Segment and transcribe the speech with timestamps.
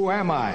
[0.00, 0.52] Who am I?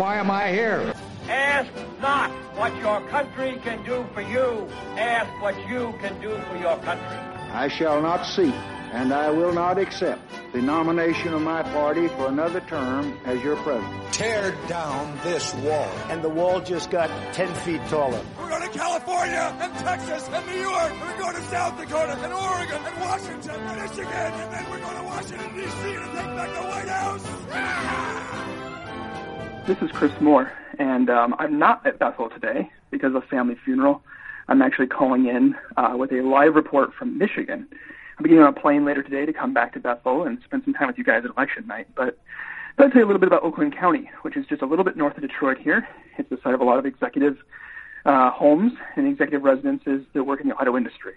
[0.00, 0.92] Why am I here?
[1.28, 4.66] Ask not what your country can do for you.
[4.96, 7.18] Ask what you can do for your country.
[7.52, 8.52] I shall not seek
[8.92, 13.56] and I will not accept the nomination of my party for another term as your
[13.56, 14.12] president.
[14.12, 15.90] Tear down this wall.
[16.08, 18.20] And the wall just got 10 feet taller.
[18.38, 20.92] We're going to California and Texas and New York.
[20.92, 24.06] And we're going to South Dakota and Oregon and Washington and Michigan.
[24.12, 25.92] And then we're going to Washington, D.C.
[25.92, 28.02] to take back the White House.
[29.66, 33.56] This is Chris Moore, and um, I'm not at Bethel today because of a family
[33.64, 34.00] funeral.
[34.46, 37.66] I'm actually calling in uh, with a live report from Michigan.
[38.16, 40.72] I'm getting on a plane later today to come back to Bethel and spend some
[40.72, 41.88] time with you guys at election night.
[41.96, 42.16] But
[42.78, 44.96] I'll tell you a little bit about Oakland County, which is just a little bit
[44.96, 45.88] north of Detroit here.
[46.16, 47.36] It's the site of a lot of executive
[48.04, 51.14] uh, homes and executive residences that work in the auto industry.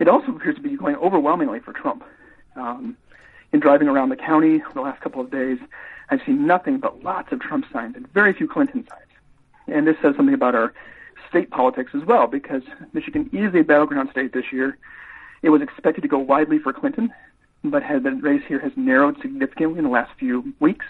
[0.00, 2.02] It also appears to be going overwhelmingly for Trump.
[2.56, 2.96] Um,
[3.52, 5.58] in driving around the county the last couple of days,
[6.10, 9.02] I've seen nothing but lots of Trump signs and very few Clinton signs.
[9.66, 10.72] And this says something about our
[11.28, 14.78] state politics as well, because Michigan is a battleground state this year
[15.42, 17.12] it was expected to go widely for Clinton,
[17.62, 20.86] but has, the race here has narrowed significantly in the last few weeks.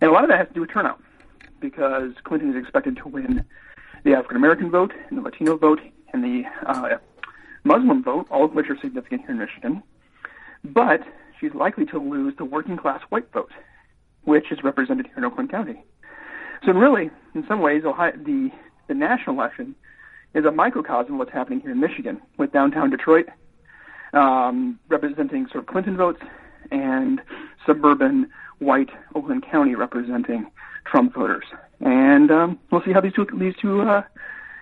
[0.00, 1.00] And a lot of that has to do with turnout,
[1.60, 3.44] because Clinton is expected to win
[4.04, 5.80] the African American vote, and the Latino vote,
[6.12, 6.98] and the uh,
[7.62, 9.82] Muslim vote, all of which are significant here in Michigan.
[10.64, 11.02] But
[11.42, 13.50] she's likely to lose the working class white vote,
[14.24, 15.84] which is represented here in Oakland County.
[16.64, 18.50] So really, in some ways, Ohio, the
[18.88, 19.74] the national election
[20.34, 23.28] is a microcosm of what's happening here in Michigan, with downtown Detroit
[24.12, 26.22] um, representing sort of Clinton votes,
[26.70, 27.20] and
[27.66, 30.46] suburban white Oakland County representing
[30.84, 31.44] Trump voters.
[31.80, 34.02] And um, we'll see how these two these two uh,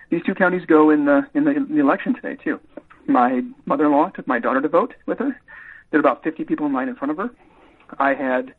[0.09, 2.59] these two counties go in the in the, in the election today too.
[3.07, 5.39] My mother-in-law took my daughter to vote with her.
[5.91, 7.29] There were about 50 people in line in front of her.
[7.99, 8.53] I had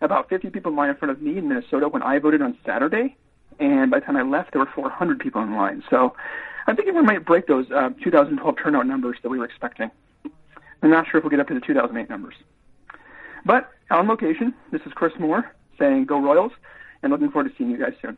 [0.00, 2.56] about 50 people in line in front of me in Minnesota when I voted on
[2.64, 3.16] Saturday,
[3.58, 5.82] and by the time I left, there were 400 people in line.
[5.90, 6.14] So
[6.66, 9.90] I'm thinking we might break those uh, 2012 turnout numbers that we were expecting.
[10.82, 12.34] I'm not sure if we'll get up to the 2008 numbers.
[13.44, 16.52] But on location, this is Chris Moore saying go Royals
[17.02, 18.16] and looking forward to seeing you guys soon.